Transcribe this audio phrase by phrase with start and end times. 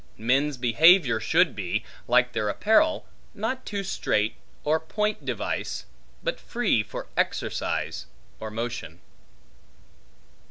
[0.17, 3.05] Men's behavior should be, like their apparel,
[3.35, 5.85] not too strait or point device,
[6.23, 8.07] but free for exercise
[8.39, 8.99] or motion.